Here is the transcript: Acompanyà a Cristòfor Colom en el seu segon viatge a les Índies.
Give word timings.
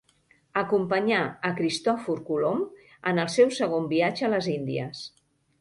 Acompanyà 0.61 1.19
a 1.49 1.51
Cristòfor 1.59 2.23
Colom 2.31 2.65
en 3.13 3.23
el 3.25 3.31
seu 3.37 3.55
segon 3.61 3.89
viatge 3.95 4.29
a 4.31 4.35
les 4.37 4.53
Índies. 4.59 5.07